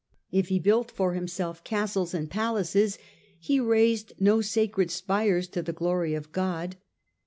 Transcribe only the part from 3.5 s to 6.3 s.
raised no sacred spires to the glory